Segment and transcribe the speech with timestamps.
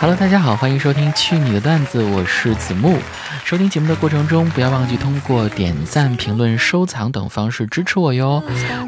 [0.00, 2.98] Hello，大家好，欢迎收听《去你的段子》，我是子木。
[3.50, 8.40] 收听节目的过程中，不要忘记通过点赞、评论、收藏等方式支持我哟。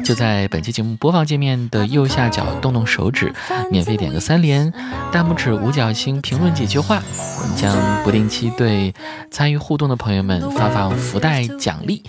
[0.05, 3.33] 就在本期节目播放界面的右下角动动手指，
[3.69, 4.71] 免费点个三连，
[5.11, 7.03] 大拇指、五角星评论几句话，
[7.41, 7.75] 我们将
[8.05, 8.93] 不定期对
[9.29, 12.01] 参与互动的朋友们发放福袋奖励。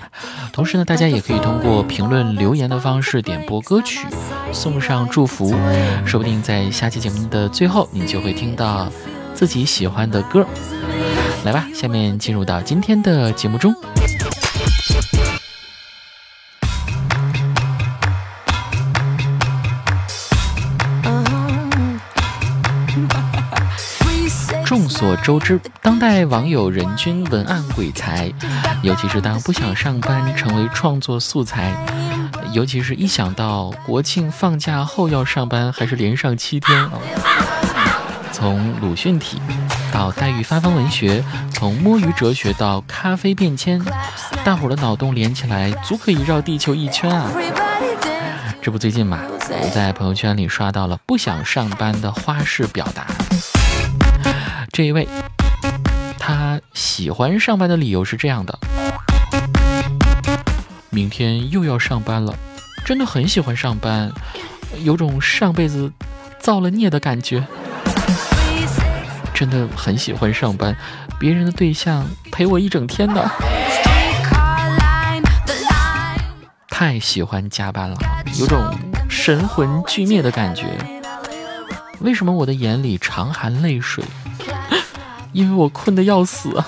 [0.53, 4.07] 同时呢，大家也可以通过评论留言的方式点播歌曲，
[4.53, 5.53] 送上祝福，
[6.07, 8.89] 说不定在下期节目的最后，你就会听到。
[9.35, 10.47] 自己喜欢的歌，
[11.45, 13.75] 来吧，下面进入到今天的节目中。
[24.65, 28.33] 众所周知，当代网友人均文案鬼才，
[28.83, 31.77] 尤其是当不想上班成为创作素材，
[32.55, 36.93] 尤其是一想到国庆放假后要上班，还是连上七天啊。
[38.33, 39.39] 从鲁迅体
[39.95, 43.81] 到黛玉发疯文学，从摸鱼哲学到咖啡变迁，
[44.45, 47.31] 大伙的脑洞连起来，足可以绕地球一圈啊！
[48.61, 53.07] 这不最近嘛，我在朋友圈里刷到了不想上班的花式表达。
[54.73, 55.07] 这一位，
[56.19, 58.59] 他喜欢上班的理由是这样的：
[60.91, 62.35] 明天又要上班了，
[62.85, 64.11] 真的很喜欢上班，
[64.83, 65.93] 有种上辈子
[66.41, 67.47] 造了孽的感觉。
[69.35, 70.75] 真的很喜欢上班，
[71.19, 73.29] 别人的对象陪我一整天呢。
[76.69, 77.97] 太喜欢加班了，
[78.39, 78.63] 有种
[79.09, 80.67] 神魂俱灭的感觉。
[82.01, 84.05] 为什么我的眼里常含泪水？
[85.33, 86.63] 因为我困得要死。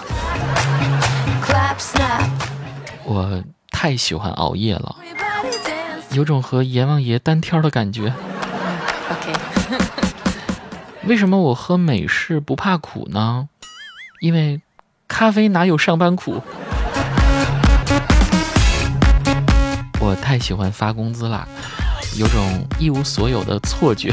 [3.05, 4.97] 我太喜欢熬夜了，
[6.11, 8.13] 有种和阎王爷单挑的感觉。
[9.11, 9.33] OK
[11.07, 13.49] 为什么我喝美式不怕苦呢？
[14.19, 14.61] 因为
[15.07, 16.43] 咖啡哪有上班苦？
[20.01, 21.47] 我太喜欢发工资了，
[22.19, 24.13] 有种一无所有的错觉。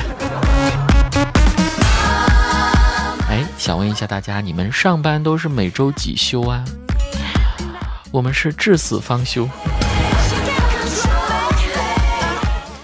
[3.28, 6.64] 哎，想问一下大家，你们上班都是每周几休啊？
[8.12, 9.50] 我们是至死方休。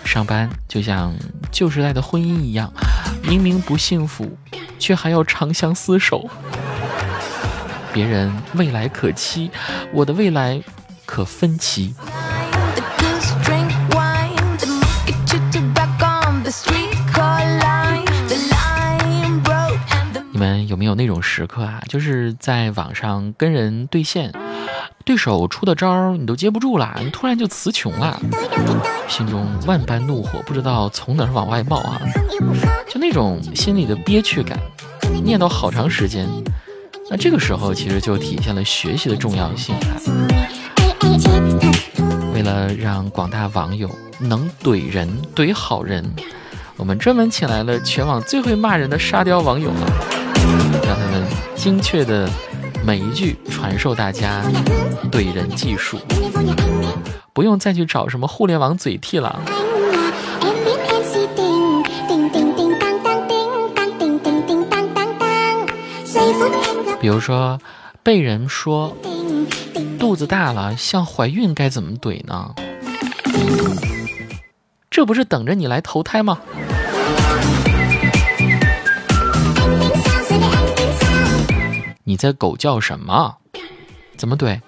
[0.03, 1.13] 上班就像
[1.51, 2.73] 旧时代的婚姻一样。
[3.29, 4.35] 明明不幸福，
[4.79, 6.27] 却还要长相厮守。
[7.93, 9.51] 别人未来可期，
[9.93, 10.59] 我的未来
[11.05, 11.93] 可分歧。
[20.31, 21.79] 你们有没有那种时刻啊？
[21.87, 24.33] 就是在网上跟人对线。
[25.05, 28.21] 对手出的招你都接不住了，你突然就词穷了，
[29.07, 31.99] 心中万般怒火不知道从哪儿往外冒啊，
[32.87, 34.59] 就那种心里的憋屈感，
[35.23, 36.27] 念叨好长时间。
[37.09, 39.97] 那这个时候其实就体现了学习的重要性啊。
[42.35, 43.89] 为了让广大网友
[44.19, 46.05] 能怼人怼好人，
[46.77, 49.89] 我们专门请来了全网最会骂人的沙雕网友啊，
[50.83, 52.29] 让他们精确的。
[52.89, 54.43] 每一句传授大家
[55.11, 55.99] 怼人技术，
[57.33, 59.39] 不用再去找什么互联网嘴替了。
[66.99, 67.59] 比如说，
[68.01, 68.97] 被人说
[69.99, 72.55] 肚子大了像怀孕，该怎么怼呢？
[74.89, 76.39] 这不是等着你来投胎吗？
[82.09, 83.37] 你在狗叫什么？
[84.17, 84.59] 怎么怼？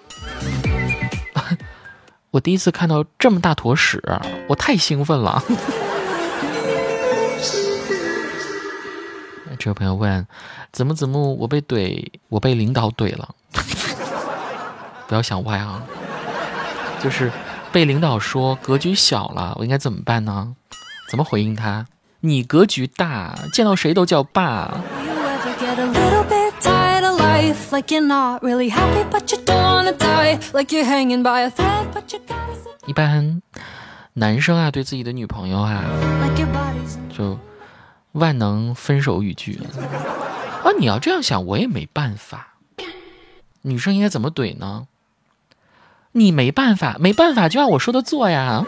[2.29, 3.99] 我第一次看到这么大坨屎，
[4.47, 5.43] 我太兴奋了。
[9.57, 10.27] 这位朋友问：
[10.71, 12.05] 怎么怎么我被怼？
[12.29, 13.33] 我被领导怼了。
[15.09, 15.81] 不要想歪啊！
[17.01, 17.31] 就是
[17.71, 20.55] 被领导说格局小了，我应该怎么办呢？
[21.09, 21.87] 怎么回应他？
[22.19, 24.77] 你格局大，见到谁都叫爸。
[32.85, 33.41] 一般
[34.13, 35.83] 男生啊，对自己的女朋友啊，
[37.09, 37.39] 就
[38.11, 39.59] 万能分手语句
[40.63, 40.69] 啊。
[40.77, 42.53] 你要这样想，我也没办法。
[43.63, 44.85] 女生应该怎么怼呢？
[46.11, 48.63] 你没办法，没办法就按我说的做呀。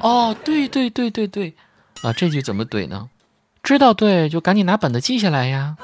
[0.00, 1.54] 哦，对对对对对，
[2.02, 3.10] 啊，这句怎么怼呢？
[3.62, 5.76] 知道对，就赶紧拿本子记下来呀。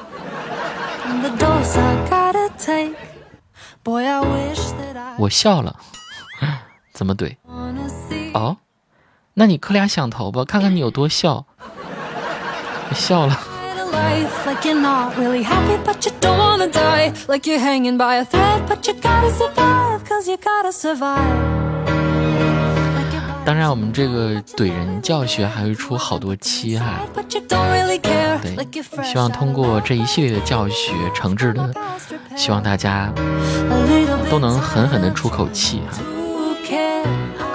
[5.18, 5.76] 我笑了，
[6.92, 7.36] 怎么怼？
[8.34, 8.56] 哦，
[9.34, 11.44] 那你磕俩响头吧，看看你有多笑。
[12.94, 13.38] 笑了。
[23.46, 26.98] 当然，我们这个怼人教学还会出好多期哈。
[28.42, 28.56] 对，
[29.04, 31.72] 希望通过这一系列的教学，诚挚的
[32.36, 33.08] 希望大家
[34.28, 35.98] 都能狠狠的出口气哈。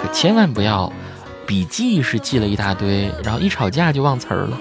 [0.02, 0.90] 可千万不要
[1.46, 4.58] 笔记是记了一大堆，然后一吵架就忘词儿了。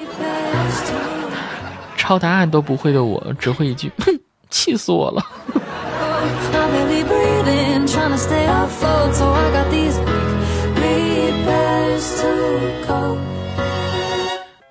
[1.97, 4.19] 抄答案都不会的我，只会一句，哼，
[4.51, 5.25] 气死我了。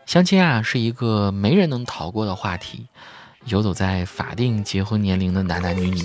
[0.05, 2.87] 相亲啊，是一个没人能逃过的话题。
[3.45, 6.03] 游走在法定结婚年龄的男男女女，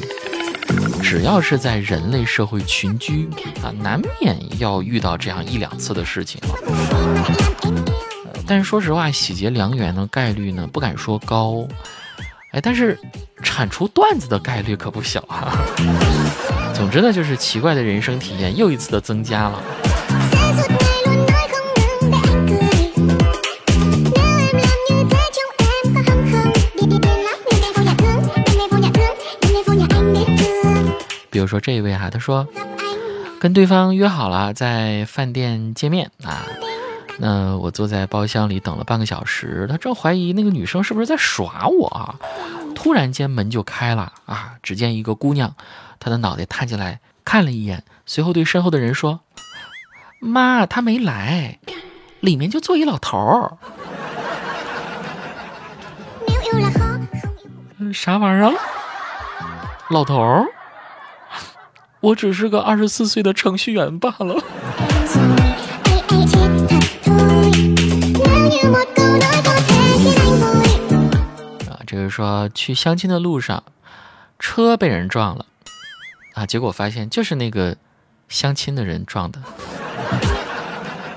[1.03, 3.29] 只要是在人类社会群居
[3.63, 6.41] 啊，难免要遇到这样一两次的事情。
[8.47, 11.67] 但是说实话，喜结良缘的概率呢，不敢说高，
[12.53, 12.99] 哎，但是
[13.43, 15.51] 产出段子的概率可不小哈。
[16.75, 19.63] 总之呢，就是奇怪的人生体验又一次的增加了。
[31.35, 32.47] 比如说这一位哈，他说
[33.41, 36.47] 跟对方约好了在饭店见面啊，
[37.19, 42.15] 那我坐在包厢里等了半个小时，他正怀疑那个女生是不是在耍我啊，
[42.77, 45.57] 突然间门就开了啊，只见一个姑娘，
[45.99, 49.19] 她的脑袋探进来看了一眼，随后对身后的人说
[50.23, 51.59] ：“妈，他没来，
[52.21, 53.59] 里面就坐一老头儿。”
[57.93, 58.53] 啥玩意儿？
[59.91, 60.47] 老头儿？
[62.05, 64.35] 我只是个二十四岁的程序员罢了。
[71.67, 73.65] 啊，这个说去相亲的路上，
[74.39, 75.47] 车被人撞了，
[76.35, 77.75] 啊，结果发现就是那个
[78.29, 79.43] 相亲的人撞的。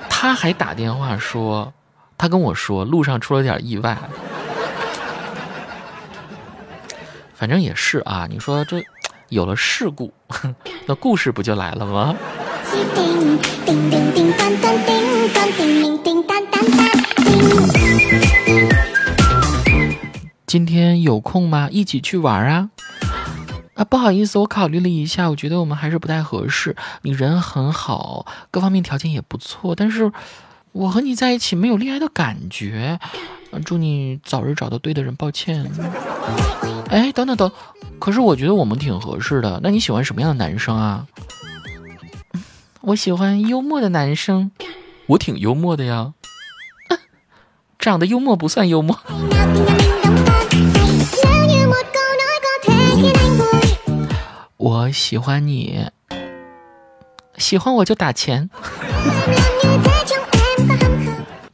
[0.08, 1.74] 他还打电话说，
[2.16, 3.98] 他跟我说路上出了点意外。
[7.34, 8.82] 反正也是啊，你说这。
[9.30, 10.10] 有了事故，
[10.88, 12.16] 那故事不就来了吗？
[20.46, 21.68] 今天有空吗？
[21.70, 22.70] 一起去玩啊！
[23.74, 26.74] 啊，不好意思，我考虑了一下，我觉得我们还是不太合适。
[27.02, 30.10] 你人很好，各方面条件也不错，但是
[30.72, 32.98] 我和你在一起没有恋爱的感觉。
[33.64, 35.70] 祝你早日找到对的人，抱歉。
[36.90, 37.50] 哎，等等等，
[37.98, 39.58] 可是我觉得我们挺合适的。
[39.62, 41.06] 那你喜欢什么样的男生啊？
[42.82, 44.50] 我喜欢幽默的男生。
[45.06, 46.12] 我挺幽默的呀。
[47.78, 48.98] 长得幽默不算幽默。
[54.56, 55.86] 我喜欢你，
[57.36, 58.50] 喜欢我就打钱。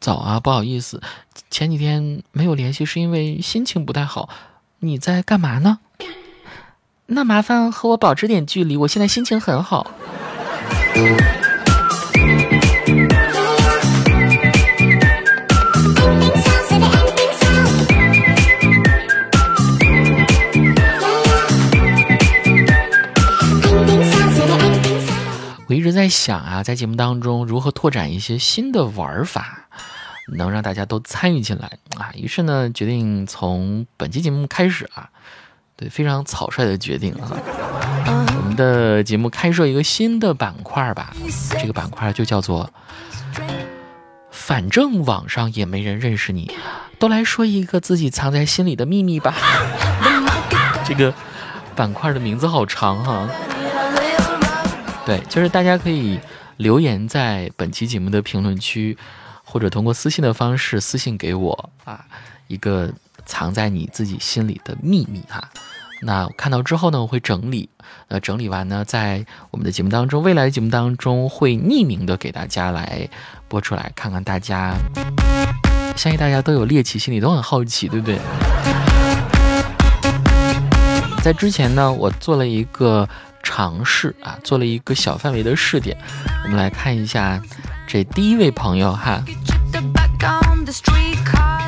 [0.04, 1.00] 早啊，不好意思，
[1.50, 4.28] 前几天没有联系是因为心情不太好。
[4.80, 5.78] 你在干嘛呢？
[7.06, 9.90] 那麻烦和我保持点距离，我现在心情很好。
[25.66, 29.63] 我一直在想啊，在节目当中如何拓展一些新的玩法。
[30.28, 32.10] 能让大家都参与进来啊！
[32.14, 35.10] 于是呢，决定从本期节目开始啊，
[35.76, 37.30] 对，非常草率的决定啊，
[38.06, 41.14] 我们的节目开设一个新的板块吧。
[41.60, 42.72] 这个板块就叫做
[44.32, 46.50] “反正网上也没人认识你，
[46.98, 49.34] 都来说一个自己藏在心里的秘密吧”。
[50.86, 51.12] 这个
[51.76, 53.28] 板块的名字好长哈。
[55.04, 56.18] 对，就是大家可以
[56.56, 58.96] 留言在本期节目的评论区。
[59.44, 62.04] 或者通过私信的方式私信给我啊，
[62.48, 62.92] 一个
[63.24, 65.48] 藏在你自己心里的秘密哈。
[66.02, 67.68] 那看到之后呢，我会整理，
[68.08, 73.08] 呃，整理完呢，在我们的节目当中，未来的节目当中会匿名的给大家来
[73.48, 74.74] 播出来，看看大家，
[75.96, 78.18] 相信大家都有猎奇心理，都很好奇，对不对？
[81.22, 83.08] 在之前呢，我做了一个
[83.42, 85.96] 尝试啊，做了一个小范围的试点，
[86.44, 87.40] 我们来看一下。
[87.86, 89.22] 这第一位朋友哈，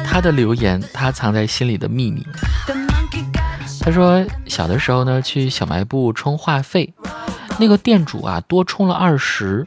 [0.04, 2.26] 他的留言，他藏在心里的秘密。
[3.80, 6.92] 他说，小的时候呢，去小卖部充话费，
[7.58, 9.64] 那个店主啊多充了二十，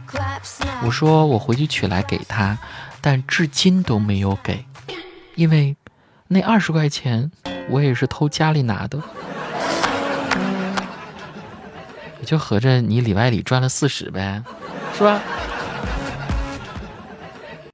[0.84, 2.58] 我说我回去取来给他，
[3.00, 4.66] 但至今都没有给，
[5.36, 5.78] 因为
[6.28, 7.32] 那二十块钱
[7.70, 9.02] 我也是偷家里拿的，
[12.26, 14.44] 就合着你里外里赚了四十呗，
[14.98, 15.22] 是吧？